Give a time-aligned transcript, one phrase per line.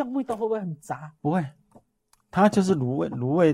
[0.00, 1.12] 这样味道会不会很杂？
[1.20, 1.44] 不会，
[2.30, 3.50] 它就是卤味，卤味，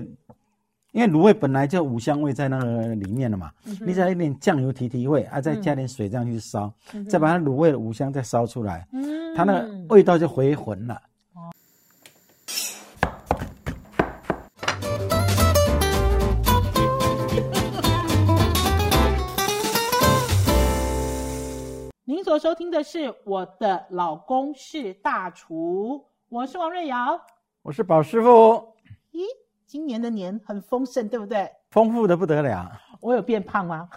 [0.93, 3.51] 因为卤味本来就五香味在那个里面了嘛，
[3.85, 6.73] 你再一点酱油提提味，啊，再加点水这样去烧，
[7.09, 9.35] 再把它卤味的五香再烧出来，嗯。
[9.35, 11.01] 它那个味道就回魂了。
[22.09, 27.17] 您所收听的是《我的老公是大厨》，我是王瑞瑶。
[27.61, 28.27] 我是宝师傅，
[29.13, 29.23] 咦，
[29.65, 31.49] 今年的年很丰盛，对不对？
[31.71, 32.69] 丰富的不得了，
[32.99, 33.87] 我有变胖吗？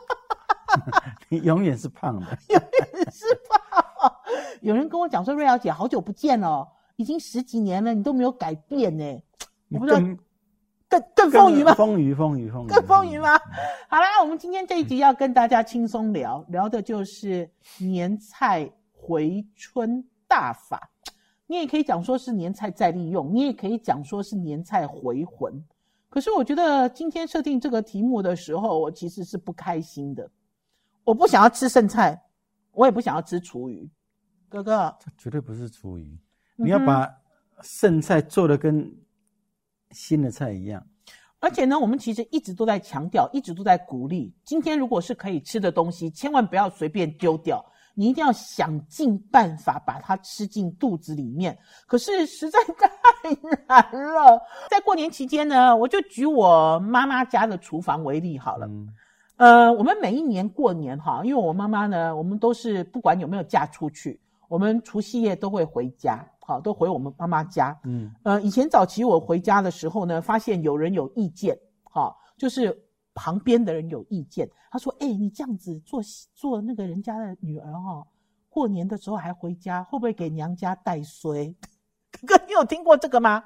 [1.30, 2.26] 你永远是胖的。
[2.50, 4.14] 永远是胖？
[4.60, 9.22] 有人跟我讲说，瑞瑶姐好久不见了，已经十几年了，你都没有改变呢。
[9.70, 10.18] 我不知道更
[10.90, 11.72] 更更风雨吗？
[11.72, 13.38] 风雨风雨风雨更风雨吗？
[13.88, 20.89] 好啦，我们今天这一集要跟大家轻松聊聊的就是年菜回春大法。
[21.50, 25.52] 你也可以讲说是年菜再利用，你也可以讲说是年菜回魂。
[26.08, 30.30] 可是我觉得今天设定这个题目的时候，我其实是不开心的。
[31.02, 32.22] 我不想要吃剩菜，
[32.70, 33.90] 我也不想要吃厨余。
[34.48, 36.16] 哥哥，这绝对不是厨余，
[36.58, 37.12] 嗯你要把
[37.62, 38.88] 剩菜做的跟
[39.90, 40.86] 新的菜一样。
[41.40, 47.64] 而且呢，我们其实一直都在强调，一直都在鼓励，今天如果是可以吃的东西，千万不要随便丢掉，
[48.00, 51.58] 你一定要想尽办法把它吃进肚子里面。
[51.86, 53.30] 可是实在太
[53.68, 54.40] 难了。
[54.70, 58.66] 在过年期间呢，我就举我妈妈家的厨房为例好了。
[58.68, 58.88] 嗯，
[59.36, 67.78] 呃，我们每一年过年哈，因为我妈妈呢，我们都是不管有没有嫁出去，我们除夕夜都会回家，好，都回我们妈妈家。
[67.84, 72.74] 嗯，呃，以前早期我回家的时候呢，发现有人有意见，哈、就是
[73.14, 76.00] 旁边的人有意见，他说：“哎、你这样子做
[76.34, 78.06] 做那个人家的女儿哈、
[78.48, 81.54] 过年的时候还回家，会不会给娘家带衰？”
[82.26, 83.44] 哥 哥，你有听过这个吗？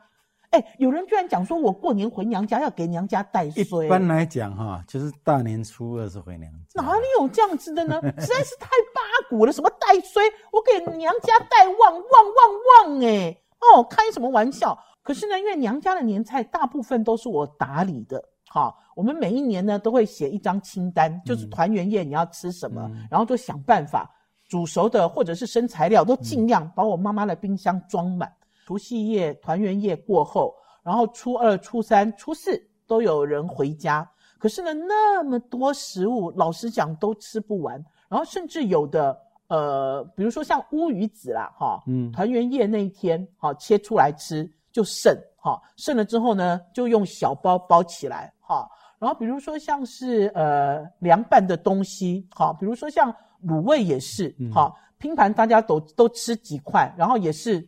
[0.51, 6.81] 哎、有人居然讲说我过年回娘家要给娘家带衰一，般来讲哈，就是大年初二是回娘家。
[6.81, 8.01] 哪里有这样子的呢？
[8.21, 10.23] 实在是太八股了，什么带衰，
[10.53, 14.79] 我给娘家带旺旺旺旺哎、哦，开什么玩笑？
[15.03, 18.23] 可是呢，因为娘家的年菜大部分都是我打理的，
[18.55, 24.09] 好，我们每一年呢都会写一张清单，就是团圆夜你要吃什么，嗯然后就想办法
[24.49, 28.33] 煮熟的或者是生材料都尽量把我妈妈的冰箱装满。
[28.65, 30.55] 除夕夜、团圆夜过后，
[30.85, 32.57] 然后初二、初三、初四
[32.87, 34.09] 都有人回家。
[34.39, 37.85] 可是呢，那么多食物，老实讲都吃不完。
[38.09, 45.13] 然后甚至有的，呃，比如说像乌鱼子啦，哈，嗯团圆夜那一天，哈，切出来吃就剩，
[45.45, 48.67] 哈，剩了之后呢，就用小包包起来，哈。
[48.99, 53.15] 然后比如说像是呃凉拌的东西，哈，比如说像
[53.47, 57.63] 卤味也是，嗯哈，拼盘大家都都吃几块，然后也是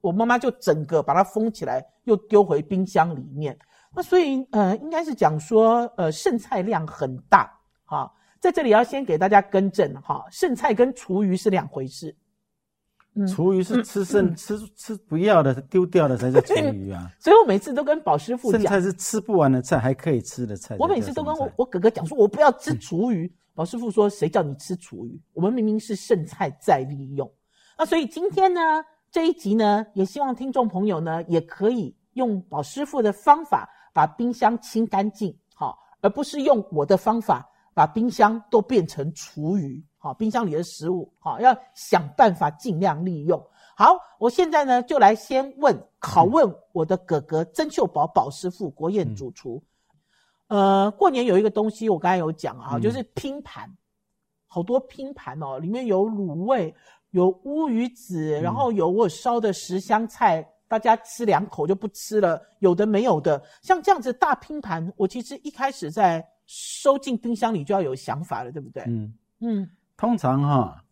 [0.00, 3.54] 我妈妈就整个把它封起来，又丢回冰箱里面。
[3.94, 7.52] 那所以呃，应该是讲说呃剩菜量很大，
[7.84, 8.10] 哈，
[8.40, 12.16] 在这里要先给大家更正哈，剩菜跟厨余是两回事。
[13.18, 20.86] 嗯厨余是吃剩、吃吃不要的丢掉的才叫厨余啊，所以我每次都跟宝师傅讲，剩菜是吃不完的菜还可以吃的菜我。
[20.86, 23.30] 每次都跟我我哥哥讲说，我不要吃厨余。
[23.54, 25.20] 宝师傅说，谁叫你吃厨余？
[25.32, 27.28] 我们明明是剩菜再利用。
[27.76, 28.60] 那所以今天呢，
[29.10, 37.44] 这一集呢，也希望听众朋友呢，也可以用宝师傅的方法把冰箱清干净，好，而不是用我的方法
[37.78, 43.40] 把冰箱都变成厨余，好，冰箱里的食物，好，要想办法尽量利用。
[43.76, 49.62] 好，我现在呢就来先问拷问我的哥哥曾秀宝宝师傅国宴主厨。
[50.48, 52.82] 呃，过年有一个东西，我刚才有讲啊，嗯。
[52.82, 53.72] 就是拼盘，
[54.48, 56.74] 好多拼盘哦，里面有卤味，
[57.10, 68.82] 有乌鱼子，然后有我烧的十香菜，大家吃两口就不吃了，有的没有的，像这样子大拼盘，我其实一开始在收进冰箱里就要有想法了，对不对？
[68.86, 69.70] 嗯，嗯。
[69.96, 70.82] 通常哈，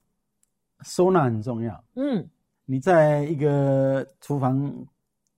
[0.82, 1.84] 收纳很重要。
[1.94, 2.28] 嗯。
[2.66, 4.86] 你在一个厨房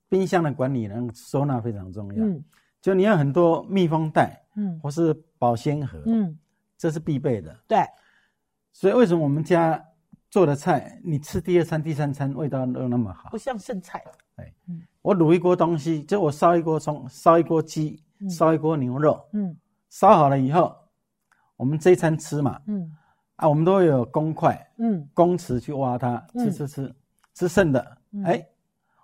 [0.09, 2.23] 冰箱的管理呢，收纳非常重要。
[2.23, 2.43] 嗯。
[2.81, 4.77] 就你要很多密封袋嗯。
[4.81, 6.37] 或是保鲜盒，嗯，
[6.77, 7.57] 这是必备的。
[7.65, 7.77] 对，
[8.73, 9.81] 所以为什么我们家
[10.29, 13.29] 做的菜，你吃第二餐、第三餐味道都那么好？
[13.29, 13.37] 不？
[13.37, 14.03] 像剩菜，
[15.01, 18.29] 我卤一锅东西，就我烧一锅葱，烧一锅鸡，嗯。
[18.29, 19.55] 烧一锅牛肉，嗯
[19.89, 20.75] 烧好了以后，
[21.57, 22.95] 我们这一餐吃嘛，嗯。
[23.35, 25.07] 啊，我们都会有公筷、嗯。
[25.13, 26.45] 公匙去挖它，嗯。
[26.45, 26.95] 吃吃吃，
[27.33, 27.97] 吃剩的。
[28.11, 28.45] 嗯，哎，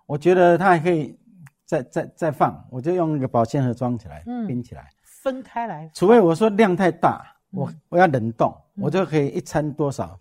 [0.05, 1.17] 我觉得它还可以
[1.65, 4.45] 再再再放，我就用那个保鲜盒装起来，嗯。
[4.45, 4.89] 冰起来。
[5.03, 7.81] 分开来，除非我说量太大，我嗯。
[7.89, 8.83] 我要冷冻，嗯。
[8.83, 10.19] 我就可以一餐多少，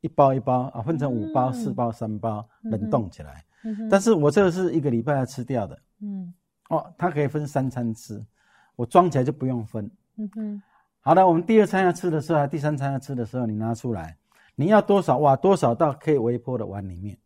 [0.00, 1.54] 一包一包啊，分成五包、嗯。
[1.54, 3.44] 四包、三包，嗯冷冻起来。
[3.62, 3.88] 嗯哼。
[3.88, 5.78] 但是我这个是一个礼拜要吃掉的。
[6.00, 6.34] 嗯。
[6.70, 8.20] 哦，它可以分三餐吃，
[8.76, 9.90] 我装起来就不用分。
[10.16, 10.62] 嗯哼
[11.00, 14.16] 好的，我们第二餐要吃的时候，第三餐要吃的时候，你拿出来，
[14.54, 15.36] 你要多少哇？
[15.36, 17.18] 多少到可以微波的碗里面，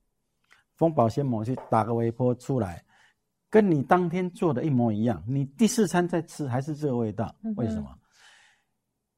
[0.74, 2.82] 封保鲜膜去打个微波出来，
[3.48, 5.22] 跟你当天做的一模一样。
[5.28, 7.88] 你第四餐再吃还是这个味道，为什么？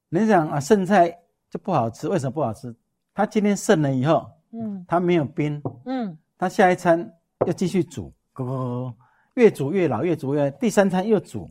[0.09, 1.09] 你想啊，剩菜
[1.49, 2.75] 就不好吃，为什么不好吃？
[3.13, 7.11] 它今天剩了以后，嗯它没有冰，嗯它下一餐
[7.47, 8.93] 要继续煮，咕咕咕，
[9.33, 11.49] 越煮越老，越煮越第三餐又煮，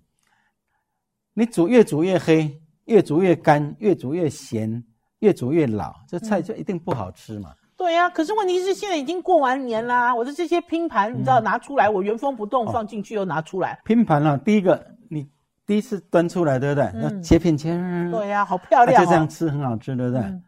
[1.35, 4.83] 你煮越煮越黑，越煮越干，越煮越咸，
[5.21, 7.53] 越煮越老，这菜就一定不好吃嘛。
[7.77, 12.73] 对呀、可是问题是现在已经过完年啦，我的这些拼盘，你知道拿出来，我原封不动哦。
[12.73, 15.27] 放进去又拿出来，拼盘了、第一个你
[15.65, 16.85] 第一次端出来，对不对？
[16.93, 17.03] 嗯。
[17.03, 17.71] 要切片切，
[18.11, 19.05] 对呀、好漂啊亮、哦。
[19.05, 20.21] 就这样吃很好吃，对不对？
[20.21, 20.43] 嗯。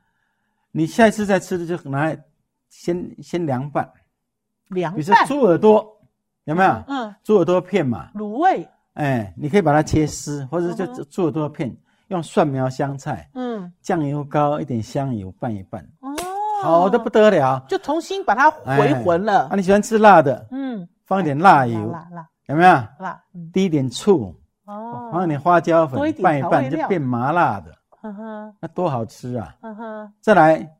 [0.73, 2.23] 你下一次再吃的就拿来
[2.69, 3.91] 先先凉拌，
[4.69, 5.01] 凉拌。
[5.01, 5.87] 比如说拌，猪耳朵，
[6.45, 6.85] 有没有？
[6.87, 11.07] 嗯，猪耳朵片嘛，卤味，哎，你可以把它切丝，或者就嗯哼。
[11.11, 11.75] 猪耳朵片，
[12.09, 16.15] 用蒜苗、香菜、嗯，酱油膏、一点香油拌一拌，哦，
[16.63, 17.65] 好的不得了。
[17.69, 22.71] 就重新把它回魂了，啊，你喜欢吃辣的，嗯，放一点辣辣油，辣辣有没有？
[22.99, 24.35] 辣，嗯，滴一点醋，
[24.67, 29.55] 哦，放一点花椒粉一，拌一拌就变麻辣的，呵呵那多好吃啊！
[29.63, 30.71] 呵呵，再来，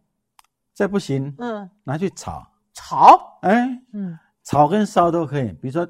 [0.75, 4.19] 再不行，嗯，拿去炒，炒，哎，嗯。
[4.45, 5.53] 炒跟烧都可以。
[5.53, 5.89] 比如说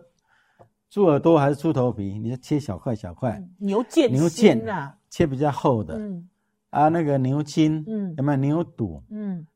[0.93, 5.97] 猪耳朵还是猪头皮，你就切小块小块，牛腱牛腱啊，切比较厚的。
[5.97, 6.29] 嗯。
[6.69, 8.15] 啊，那个牛筋，嗯。
[8.19, 9.47] 有没有牛肚、嗯。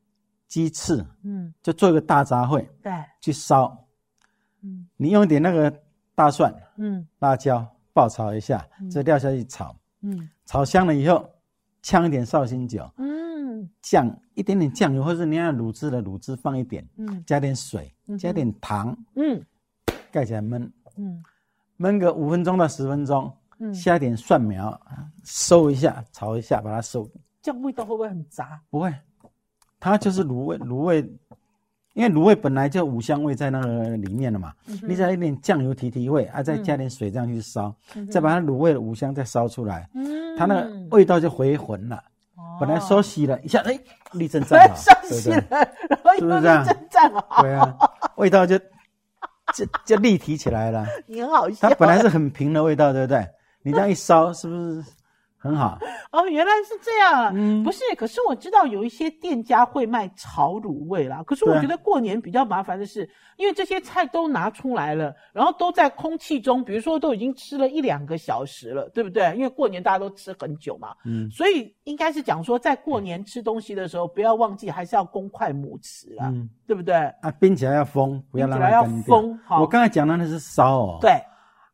[0.49, 2.91] 鸡翅，嗯，就做一个大杂烩对，
[3.21, 3.77] 去烧。
[4.63, 4.89] 嗯。
[4.97, 5.71] 你用一点那个
[6.15, 7.07] 大蒜、嗯。
[7.19, 7.63] 辣椒
[7.93, 10.31] 爆炒一下嗯，这料下去炒，嗯。
[10.47, 11.29] 炒香了以后，
[11.83, 13.69] 呛一点绍兴酒，嗯。
[13.83, 17.23] 酱一点点酱油，或者你要卤汁的卤汁放一点，嗯。
[17.27, 19.39] 加点水嗯，加点糖，嗯。
[20.11, 20.67] 盖起来焖，
[20.97, 21.23] 嗯
[21.79, 24.81] 焖个五分钟到十分钟，嗯，下一点蒜苗，
[25.25, 27.07] 收一下，炒一下，把它收。
[27.43, 28.61] 这样味道会不会很杂？
[28.71, 28.93] 不会，
[29.79, 30.99] 它就是卤味，卤味，
[31.93, 42.03] 因为卤味本来就五香味在那个里面了嘛，你再一点酱油提提味，啊，再加点水这样去烧，嗯再把它卤味的五香再烧出来，嗯它那个味道就回魂了。
[42.59, 43.79] 本来收洗了一下，哎，
[44.13, 45.41] 立正站， 好，上对不对？
[45.41, 47.77] 起来，然后又是不是这样站好，对啊，
[48.17, 48.59] 味道就
[49.57, 50.87] 就就立体起来了。
[51.07, 51.69] 你很好笑。
[51.69, 53.27] 它本来是很平的味道，对不对？
[53.63, 54.85] 你这样一烧，是不是
[55.39, 55.79] 很好？
[56.11, 57.33] 哦，原来是这样啊！
[57.35, 61.23] 嗯不是，可是我知道有一些店家会卖炒卤味啦。
[61.25, 69.35] 可是我觉得过年比较麻烦的是，因为这些菜都拿出来了，然后都在空气中，比如说都已经吃了一两个小时了，对不对？
[69.37, 76.95] 因为过年大家都吃很久嘛，嗯所以应该是讲说，在过年吃东西的时候，不要忘记还是要公筷母匙啦，嗯对不对？
[77.21, 79.17] 啊，冰起来要封，不要让冰起来要它干掉。
[79.17, 80.99] 封好我刚才讲的那是烧哦。
[81.01, 81.11] 对，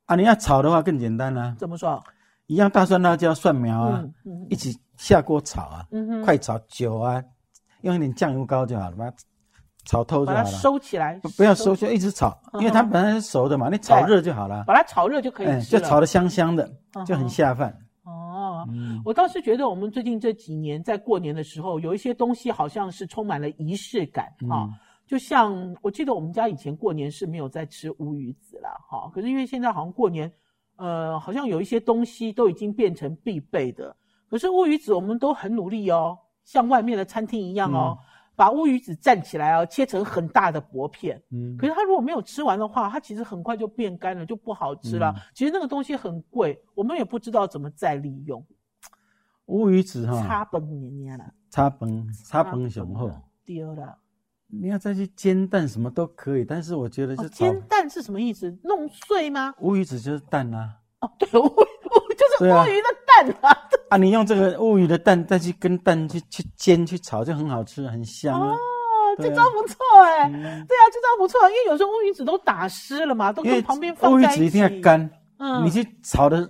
[0.07, 2.03] 啊，你要炒的话更简单啦、怎么说？
[2.47, 4.47] 一样大蒜、辣椒、蒜苗啊，嗯嗯。
[4.51, 5.87] 一起下锅炒啊，
[6.25, 7.23] 快炒酒啊，
[7.83, 9.17] 用一点酱油膏就好了，把它
[9.85, 10.59] 炒透就把它好了。
[10.59, 14.65] 收起来，不不要收，就一直炒，嗯因为它本来是熟的嘛，你炒热就好了。
[14.67, 15.63] 把它炒热就可以。
[15.63, 17.77] 就炒的香香的嗯，就很下饭。
[18.05, 24.75] 哦，嗯，我倒是觉得我们最近这几年在过年的时候，有一些东西好像是充满了仪式感哈、嗯。
[25.07, 30.33] 就像我记得我们家以前过年是没有在吃乌鱼子啦，哈，可是因为现在好像过年，
[30.77, 33.95] 呃，好像有一些东西都已经变成必备的。
[34.29, 37.99] 可是乌鱼子我们都很努力哦，像外面的餐厅一样哦，
[38.35, 41.23] 把乌鱼子站起来哦，切成很大的薄片。
[41.31, 45.13] 嗯可是它如果没有吃完的话，它其实很快就变干了，就不好吃了。
[45.15, 48.45] 嗯其实那个东西很贵，我们也不知道怎么再利用。
[49.47, 53.11] 乌鱼子哈，插崩年年了，插崩插崩雄厚，
[53.45, 53.99] 丢了。
[54.55, 58.55] 你要再去煎蛋什么都可以，但是我觉得就哦，煎蛋是什么意思？
[58.63, 59.55] 弄碎吗？
[59.61, 60.69] 乌鱼子就是蛋啊
[61.01, 63.59] 哦，对，乌 乌就是乌鱼的蛋啊。
[63.89, 63.97] 啊！
[63.97, 68.55] 你用这个乌鱼的蛋再去跟蛋去去煎去炒，就很好吃，很香啊。
[68.55, 68.59] 哦，
[69.19, 74.41] 这招不错哎、嗯对啊，这招不错，因为有时候乌鱼子都打湿了嘛，都跟旁边放在一起。
[74.41, 76.49] 乌鱼子一定要干，嗯你去炒的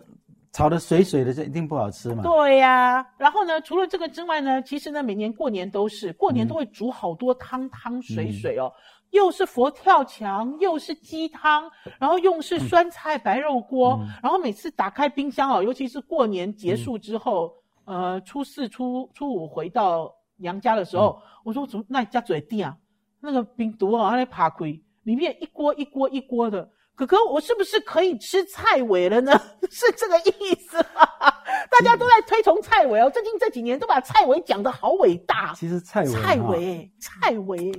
[0.53, 2.23] 炒的水水的，就一定不好吃嘛。
[2.23, 8.71] 对呀、然后呢，除了这个之外呢，其实呢，每年过年都是过年都会煮好多汤汤水水哦，
[9.11, 17.51] 又是佛跳墙，又是鸡汤，然后又是酸菜白肉锅，嗯然后每次打开冰箱哦，尤其是过年结束之后，
[17.87, 22.77] 呃，初四、初初五回到娘家的时候，我说怎么那你家嘴地啊，
[23.21, 26.69] 那个冰毒哦，它在爬亏，里面一锅一锅一锅的。
[26.95, 29.33] 哥哥，我是不是可以吃菜尾了呢？
[29.71, 31.07] 是这个意思吗？
[31.71, 35.55] 大家都在推崇菜尾哦，最近这几年都把菜尾讲得好伟大。
[35.55, 37.73] 其实菜尾菜尾，菜尾，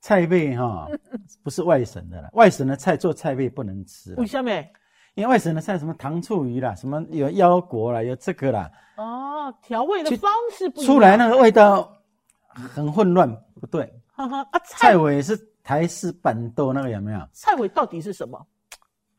[0.00, 0.86] 菜贝哈
[1.44, 4.50] 不是外省的了，外省的菜做菜贝不能吃为，什么？
[5.14, 10.94] 因为外省的菜什么糖醋鱼啦，什么有腰果啦，有这个啦，哦，调味的方式不一样。
[10.94, 11.96] 出来那个味道
[12.48, 13.30] 很混乱，
[13.60, 13.92] 不对。
[14.16, 17.28] 哈哈啊，菜菜尾是台式板豆那个有没有？
[17.32, 18.46] 菜尾到底是什么？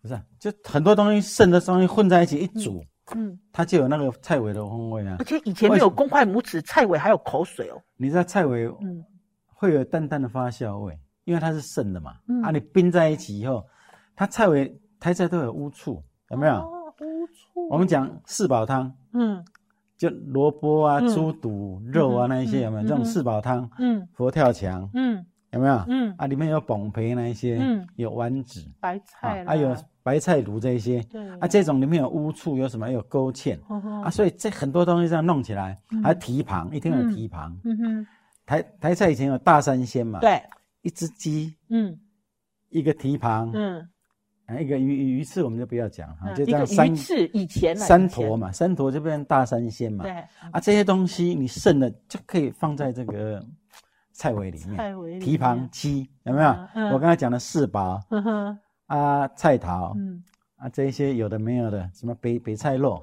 [0.02, 2.86] 不是，就很多东西剩的东西混在一起一煮，
[3.16, 5.25] 嗯，它就有那个菜尾的风味啊而。
[5.25, 7.82] 且以前没有公筷母指，菜尾还有口水哦。
[7.98, 9.04] 你知道菜尾嗯
[9.48, 12.18] 会有淡淡的发酵味，因为它是剩的嘛。
[12.28, 13.66] 嗯啊，你冰在一起以后，
[14.16, 16.54] 它菜尾台菜都有乌醋，有没有？
[16.54, 17.68] 哦，乌醋。
[17.70, 19.44] 我们讲四宝汤，嗯
[19.98, 22.88] 就萝卜啊、嗯猪肚、肉啊嗯那一些有没有？
[22.88, 25.83] 这种四宝汤，嗯佛跳墙嗯有没有？
[25.88, 27.88] 嗯，啊，里面有崩培那一些，嗯。
[27.95, 31.01] 有丸子白啊菜，啦，还有白菜卤这一些。
[31.03, 31.27] 对。
[31.39, 32.91] 啊，这种里面有乌醋，有什么？
[32.91, 33.57] 有勾芡。
[34.03, 37.57] 啊，所以这很多东西这样弄起来，还有蹄膀，一定要有蹄膀。
[37.63, 37.77] 嗯。
[37.77, 38.07] 哼，
[38.45, 40.39] 台台菜以前有大三鲜嘛，，对，
[40.81, 41.97] 一只鸡，嗯。
[42.69, 43.88] 一个蹄膀，嗯，
[44.47, 50.03] 啊，一个鱼鱼鱼翅我们就不要讲哈，嗯就这样三翅以前三坨嘛，三坨就变成大三鲜嘛。
[50.03, 50.12] 对，
[50.51, 53.41] 啊，这些东西你剩的就可以放在这个
[54.15, 56.50] 菜尾里面，菜尾里蹄膀面，鸡有没有？
[56.93, 58.01] 我刚才讲的四宝
[58.88, 59.93] 啊，菜桃。
[59.98, 60.24] 嗯。
[60.55, 63.01] 啊，这一些有的没有的，什么北北菜肉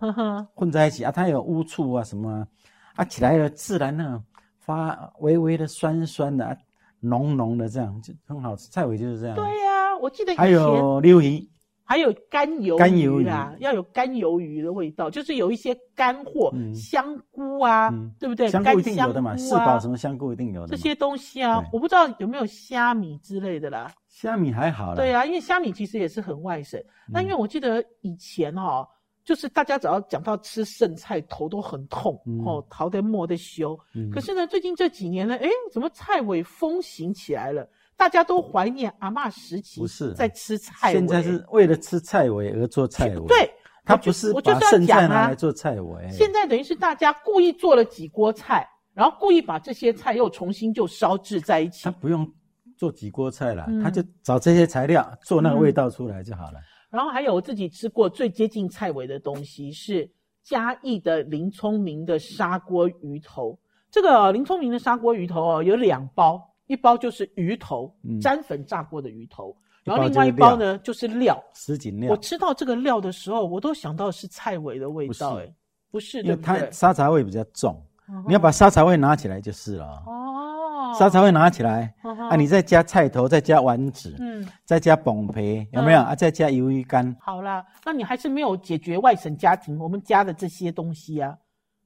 [0.54, 2.30] 混在一起啊，它有乌醋啊什么。
[2.30, 2.48] 啊，
[2.96, 4.24] 啊起来了自然呢
[4.58, 6.56] 发微微的酸酸的、啊，
[6.98, 8.70] 浓浓的这样就很好吃。
[8.70, 9.36] 菜尾就是这样。
[9.36, 11.46] 对呀，我记得还有溜鱼，
[11.84, 18.48] 还有干鱿鱼啦，要有干鱿鱼的味道，就是有一些干货，嗯香菇啊，嗯对不对？
[18.48, 20.68] 香菇一定有的嘛，干四宝什么香菇一定有的嘛。
[20.68, 23.90] 这些东西啊，我不知道有没有虾米之类的啦。
[24.08, 24.94] 虾米还好啦。
[24.94, 26.82] 对啊，因为虾米其实也是很外省。
[27.08, 28.86] 那嗯因为我记得以前哦，
[29.24, 33.78] 就是大家只要讲到吃剩菜，头都很痛、嗯哦，头得没得修。
[33.94, 37.68] 嗯可是呢，最近这几年呢，哎，怎么菜尾风行起来了？
[38.02, 40.92] 大家都怀念阿嬷时期不是在吃菜。
[40.92, 43.48] 现在是为了吃菜尾而做菜尾，对，
[43.84, 45.34] 他不是把我就菜拿来。
[45.36, 46.10] 做菜尾。
[46.10, 51.92] 现在等于是大家故意做了几锅菜，然后故意把这些菜又重新就烧制在一起他。
[51.92, 52.28] 不用
[52.76, 56.58] 做几锅菜了，嗯它就找这些材料做那个味道出来就好了。
[56.90, 60.10] 然后还有我自己吃过最接近菜尾的东西是
[60.42, 63.56] 嘉义的林聪明的砂锅鱼头。
[63.92, 71.38] 这个林聪明的砂锅鱼头哦，有两包，一包就是鱼头，嗯沾粉炸过的鱼头，然后另外一包呢就是料。
[71.52, 75.54] 什锦料我，吃到这个料的时候，我都想到是菜尾的味道，不是哎，
[75.90, 76.58] 不是，因为它？
[76.70, 80.10] 沙茶味比较重，嗯你要把沙茶味拿起来就是了哦。
[80.10, 81.94] 哦，沙茶味拿起来
[82.30, 84.48] 啊，你再加菜头，再加丸子，嗯。
[84.64, 86.14] 再加崩皮，有没有嗯啊？
[86.14, 91.36] 再加鱿鱼干，好啦，那你还是没有解决外省家庭我们家的这些东西啊，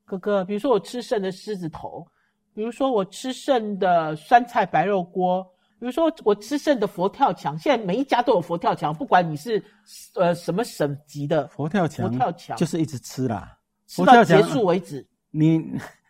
[0.04, 0.44] 哥哥。
[0.44, 2.06] 比如说我吃剩的狮子头，
[2.56, 5.46] 比如说我吃剩的酸菜白肉锅，
[5.78, 7.56] 比如说我吃剩的佛跳墙。
[7.58, 9.62] 现在每一家都有佛跳墙，不管你是
[10.14, 13.58] 呃什么省级的，佛跳墙，佛跳墙就是一直吃啦。
[13.86, 15.06] 吃到佛跳墙结束为止。
[15.30, 15.62] 你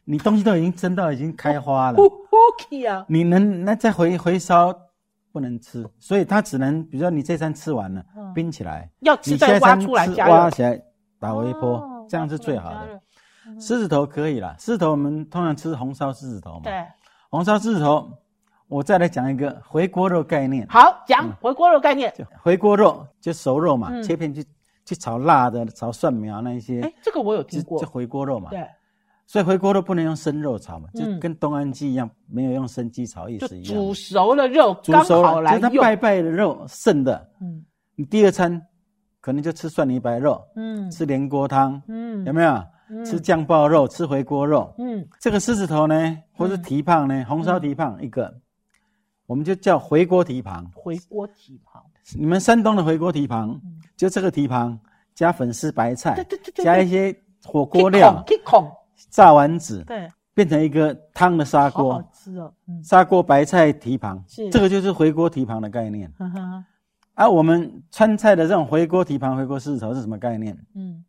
[0.05, 1.99] 你东西都已经蒸到已经开花了！
[3.09, 4.73] 你能那再回回烧
[5.33, 10.81] 不能吃，所以它只能，比如说你这餐吃完了，嗯冰起来，要吃再挖出来加热，挖起来
[11.19, 13.03] 打微波，哦这样是最好的。
[13.61, 16.85] 狮子头可以啦，狮子头我们通常吃红烧狮子头嘛，对，
[17.31, 18.11] 红烧狮子头，
[18.69, 22.13] 我再来讲一个回锅肉概念，好讲回锅肉概念。
[22.17, 24.45] 就回锅肉就熟肉嘛，嗯切片去
[24.85, 27.87] 去炒辣的，炒蒜苗那一些哎，，这个我有就听过就。
[27.87, 28.51] 回锅肉嘛。
[28.51, 28.67] 对，
[29.27, 33.75] 所以回锅肉不能用生肉炒嘛，就嗯跟东安鸡一样，没有用生鸡炒意就思一样。
[33.75, 35.51] 煮熟了肉刚煮熟了。
[35.51, 38.61] 就是它拜拜的肉剩的，嗯你第二餐
[39.21, 42.63] 可能就吃蒜泥白肉，嗯吃连锅汤，嗯有没有？
[42.91, 43.05] 嗯。
[43.05, 44.75] 吃酱爆肉，吃回锅肉。
[44.79, 45.07] 嗯。
[45.21, 48.33] 这个狮子头呢，或是蹄膀呢，红烧蹄膀一个，
[49.27, 50.71] 我们就叫回锅蹄膀。
[50.75, 51.83] 回锅蹄膀，
[52.17, 53.61] 你们山东的回锅蹄膀，
[53.97, 54.79] 就这个蹄膀
[55.15, 57.15] 加粉丝白菜对对对，加一些
[57.45, 58.25] 火锅料
[59.11, 62.11] 炸丸子，对，变成一个汤的砂好好锅。
[62.13, 66.11] 吃哦，嗯，砂锅白菜蹄膀是，这个就是回锅蹄膀的概念。
[66.19, 66.65] 哈哈，
[67.15, 70.57] 而、我们川菜的这种回锅蹄膀、回锅狮子头是什么概念？
[70.75, 71.03] 嗯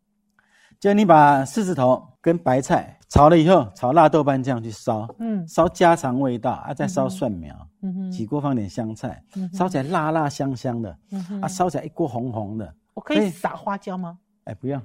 [0.80, 5.46] 就你把狮子头跟白菜炒了以后，炒辣豆瓣酱去烧，嗯。
[5.48, 7.94] 烧家常味道啊，再烧蒜苗，嗯。
[7.94, 8.12] 哼。
[8.12, 11.40] 起锅放点香菜，嗯烧起来辣辣香香的，嗯哼。
[11.40, 14.18] 啊，烧起来一锅红红的，我可可以以撒花椒吗？
[14.44, 14.80] 哎，不用，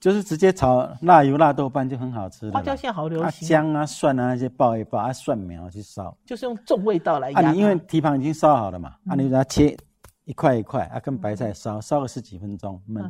[0.00, 2.52] 就是直接炒辣油辣豆瓣就很好吃了。
[2.52, 3.30] 花椒现在好流啊。
[3.30, 6.16] 行，姜啊蒜啊那些爆一爆啊蒜苗去烧。
[6.24, 7.40] 就是用重味道来压。
[7.40, 9.12] 啊，你因为蹄膀已经烧好了嘛，嗯。
[9.12, 9.76] 啊，你就把它切
[10.24, 13.02] 一块一块啊，跟白菜烧烧个十几分钟焖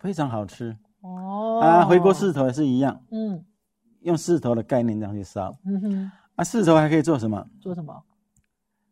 [0.00, 0.76] 非常好吃。
[1.02, 1.60] 哦。
[1.62, 1.84] 啊。
[1.84, 3.44] 回锅狮子头也是一样，嗯。
[4.00, 5.54] 用狮子头的概念这样去烧。
[5.64, 6.42] 嗯哼，啊。
[6.42, 7.46] 狮子头还可以做什么？
[7.60, 8.02] 做什么？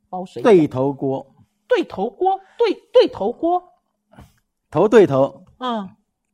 [0.08, 0.42] 包水。
[0.42, 1.26] 对头锅，
[1.66, 3.62] 对头锅，对对头锅，
[4.70, 5.88] 头对头，嗯。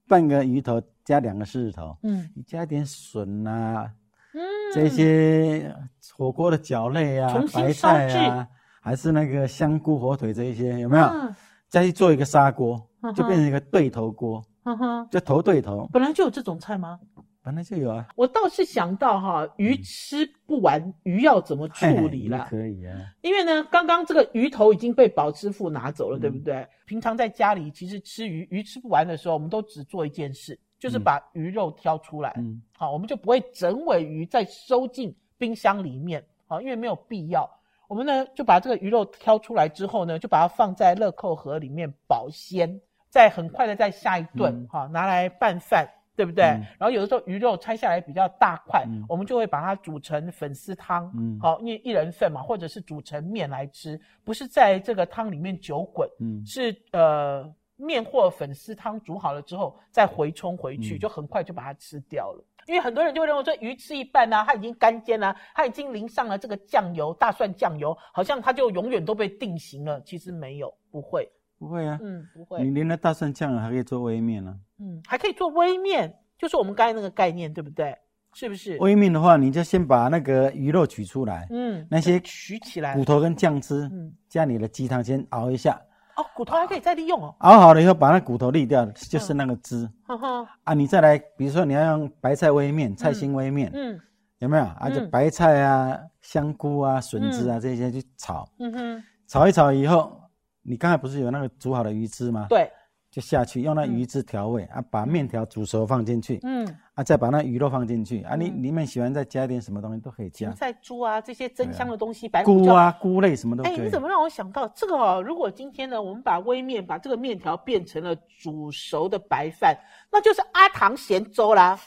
[0.07, 2.29] 半个鱼头加两个狮子头，嗯。
[2.35, 3.91] 你加点笋啊，
[4.35, 4.41] 嗯，
[4.75, 5.75] 这些
[6.15, 8.47] 火锅的饺类啊白菜啊，
[8.81, 11.05] 还是那个香菇、火腿这一些，有没有？
[11.07, 11.35] 嗯。
[11.69, 12.81] 再去做一个砂锅
[13.17, 16.99] 就变成一个对头锅，哼哼，就头对头，本来就有这种菜吗？
[17.43, 22.47] 本来就有啊，我倒是想到哈，鱼吃不完，鱼要怎么处理也啦？
[22.49, 26.67] 可以啊，因为呢，刚刚这个鱼头已经被宝师傅拿走了，嗯对不对？
[26.87, 37.47] 平常在家里其实吃鱼，鱼吃不完的时候，我们都只做一件事，就是嗯把鱼肉挑出来，嗯好，我们就不会整尾鱼再收进冰箱里面，好，因为没有必要。
[37.87, 42.81] 我们呢就把这个鱼肉挑出来之后呢，就把它放在乐扣盒里面保鲜，
[43.15, 46.47] 再很快的再下一顿嗯，哈、拿来拌饭，对不对？
[46.47, 62.45] 嗯然后有的时候鱼肉拆下来比较大块，嗯我们就会把它煮成粉丝汤，嗯好，因为一人份嘛，或者是煮成面来吃，不是在这个汤里面久滚，嗯是呃面或粉丝汤煮好了之后再回冲回去，嗯就很快就把它吃掉了。
[62.67, 70.01] 因为很多人就会认为说鱼吃一半呢、它已经干煎了、它已经淋上了这个酱油，大蒜酱油，好像它就永远都被定型了。
[70.01, 77.97] 其实没有，不会，不会啊，嗯，不会你会，连那大蒜酱还可以做微面呢、嗯，还可以做微面，就是我们刚才那个概念，对不对？
[78.35, 78.77] 是不是？
[78.79, 85.81] 微面的话，你就先把那个鱼肉取出来，嗯，那些取起来骨，头跟酱汁，嗯，加你的鸡汤先熬一下，
[86.17, 90.75] 哦，骨头还可以再利用哦，熬好了以后把那骨头沥掉，就是那个汁、哈哈，啊。
[90.75, 94.01] 你再来，比如说你要用白菜微面、菜心微面，嗯
[94.41, 94.65] 有没有？
[94.65, 100.21] 啊，就嗯白菜啊、香菇啊、笋子啊、这些去炒，嗯哼，炒一炒以后，
[100.65, 102.47] 你刚才不是有那个煮好的鱼汁吗？
[102.49, 102.71] 对，
[103.11, 106.67] 就下去用那嗯鱼汁调味、啊，把面条煮熟放进去、嗯。
[106.95, 112.45] 啊，再把那鱼肉放进去啊，你嗯里面喜欢再加一点什么东西都可以加芹，菜、猪啊这些增香的东西，白。
[112.45, 113.81] 菇啊、菇类什么都可哎，以。
[113.81, 115.21] 你怎么让我想到这个哦？
[115.21, 119.77] 如果今天呢，我们把微面把这个面条变成了煮熟的白饭，
[120.11, 121.79] 那就是阿唐咸粥啦，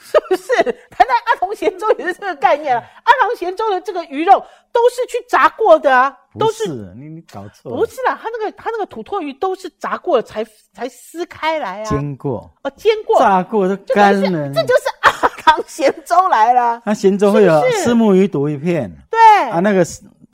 [0.00, 0.54] 是不是？
[0.90, 2.82] 谈谈阿唐咸粥也是这个概念啊。
[3.04, 8.18] 阿唐咸粥的这个鱼肉都是去炸过的啊，都是是你你搞错了，不是啦？
[8.22, 14.50] 它那个它那个土托鱼都是炸过了才才撕开来啊，煎过、哦煎过，炸过都干了。
[14.52, 16.80] 这就是阿唐咸粥来了。
[16.84, 19.84] 它咸粥会有是是虱目鱼肚一片对，啊，那个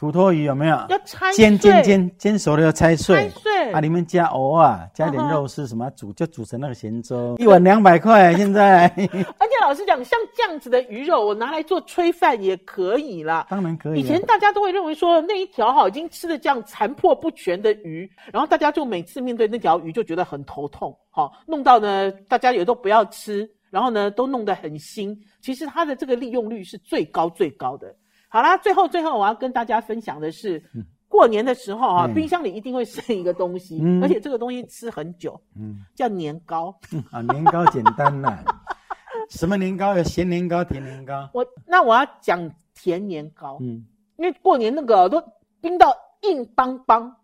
[0.01, 0.77] 土托鱼有没有？
[0.89, 13.47] 要拆煎煎煎煎熟了要拆碎拆碎啊，里面加藕啊，加一点肉丝什么煮就煮成那个咸粥，一碗两百块，现在 而且老实讲，像这样子的鱼肉，我拿来做炊饭也可以啦。
[13.51, 14.01] 当然可以啊。
[14.01, 25.15] 以前大家都会认为说那一条哈已经吃的这样残破不全的鱼，然后大家就每次面对那条鱼就觉得很头痛，好弄到呢大家也都不要吃，然后呢都弄得很腥。
[25.43, 27.95] 其实它的这个利用率是最高最高的。
[28.33, 30.63] 好啦，最后最后我要跟大家分享的是，
[31.09, 32.15] 过年的时候啊，嗯。
[32.15, 34.01] 冰箱里一定会剩一个东西，嗯。
[34.03, 35.85] 而且这个东西吃很久，嗯。
[35.97, 36.73] 叫年糕。
[37.11, 38.43] 啊，年糕简单啦，
[39.29, 39.97] 什么年糕？
[39.97, 43.85] 有咸年糕、甜年糕，我那我要讲甜年糕，嗯，
[44.17, 45.21] 因为过年那个都
[45.61, 47.17] 冰到硬邦邦，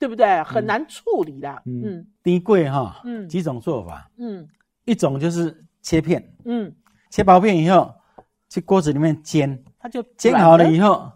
[0.00, 0.42] 对不对？
[0.42, 1.62] 很难处理啦。
[1.64, 1.82] 嗯。
[1.84, 2.06] 嗯。
[2.24, 3.28] 低贵哈，嗯。
[3.28, 4.48] 几种做法，嗯。
[4.84, 6.74] 一种就是切片，嗯，
[7.10, 7.94] 切薄片以后
[8.48, 11.10] 去锅子里面煎，它就煎好了以后，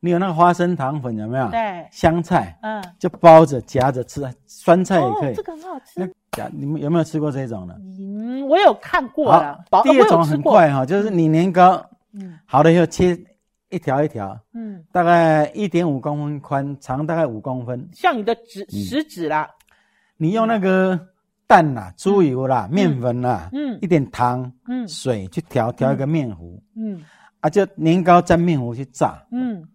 [0.00, 1.48] 你有那个花生糖粉有没有？
[1.50, 5.32] 对，香菜嗯，就包着夹着吃，酸菜也可以，。
[5.32, 6.14] 哦这个很好那吃。
[6.32, 7.74] 夹你们有没有吃过这种的？
[7.74, 9.64] 嗯，我有看过了。
[9.70, 12.38] 薄第二种很，我有快哈，就是你年糕嗯。
[12.44, 13.18] 好了以后切
[13.70, 17.88] 一条一条，嗯，大概一点五公分宽，长大概五公分。
[17.92, 18.78] 像你的指嗯。
[18.84, 19.48] 食指啦，
[20.16, 20.98] 你用那个
[21.46, 23.78] 蛋啦、猪油啦、面粉啦，嗯。
[23.80, 24.86] 一点糖、嗯。
[24.86, 26.62] 水去调调一个面糊。
[26.76, 27.02] 嗯
[27.40, 29.22] 啊，就年糕沾面糊去炸。
[29.32, 29.66] 嗯。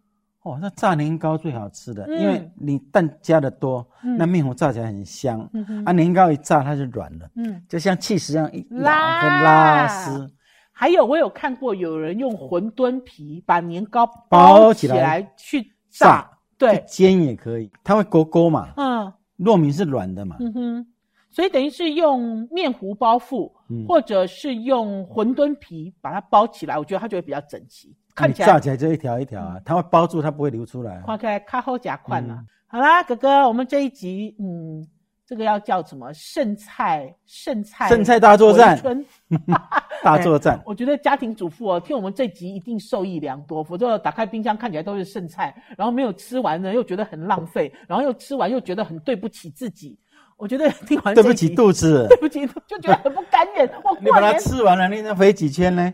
[0.41, 2.21] 哦，那炸年糕最好吃的，嗯。
[2.21, 4.17] 因为你蛋加的多，嗯。
[4.17, 5.49] 那面糊炸起来很香。
[5.53, 5.85] 嗯哼。
[5.85, 7.61] 啊，年糕一炸它就软了，嗯。
[7.69, 9.21] 就像气势一样一拉。
[9.21, 10.29] 会拉丝。
[10.71, 16.05] 还有，我有看过有人用馄饨皮把年糕包包起起来来去炸。
[16.07, 16.77] 炸，对。
[16.79, 19.13] 去，煎也可以，它会勾勾嘛，嗯。
[19.39, 20.87] 糯米是软的嘛，嗯哼，
[21.33, 31.03] 所以等于是用面糊包覆，嗯或者是用馄饨皮把它包起来，我觉得它就会比较整齐，看你起来炸起来就一条一条啊，它会包住，它不会流出来啊。
[31.07, 32.35] 看起来卡好夹宽了。
[32.35, 34.83] 嗯好啦，哥哥，我们这一集，嗯，
[35.27, 36.11] 这个要叫什么？
[36.11, 38.81] 剩菜，剩菜，剩菜大作战
[40.01, 49.95] 大作战，我觉得家庭主妇哦，听我们这集一定受益良多，否则打开冰箱看起来都是剩菜，然后没有吃完呢，又觉得很浪费，然后又吃完又觉得很对不起自己。
[50.37, 53.69] 我觉得 听完 对不起肚子对，不起，就觉得很不甘愿。
[53.83, 55.93] 我 你把它过年吃完了，你能肥几圈呢？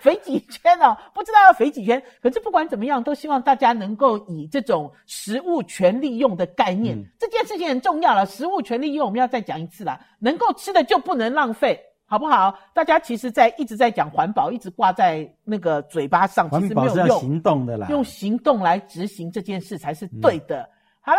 [0.00, 2.00] 肥几圈哦，不知道要肥几圈。
[2.22, 8.24] 可是不管怎么样，都希望大家能够以这种食物全利用的概念，这件事情很重要了。
[8.24, 12.56] 食物全利用，我们要再讲一次啦，能够吃的就不能浪费，好不好？
[12.72, 17.18] 大家其实，在一直在讲环保，一直挂在那个嘴巴上，其实没有用。
[17.18, 20.68] 行动的啦，用行动来执行这件事才是对的。
[21.00, 21.18] 好了，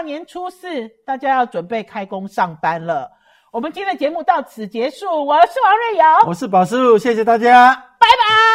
[0.00, 3.10] 年初四，大家要准备开工上班了。
[3.50, 8.06] 我们今天的节目到此结束，我是王瑞瑶，我是宝叔，谢谢大家，拜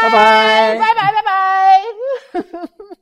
[0.01, 2.99] 拜，拜拜，拜拜，拜拜。